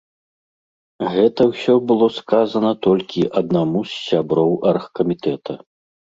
Гэта 1.15 1.41
ўсё 1.49 1.75
было 1.91 2.07
сказана 2.19 2.71
толькі 2.85 3.21
аднаму 3.41 3.79
з 3.91 3.99
сяброў 4.07 4.55
аргкамітэта. 4.71 5.53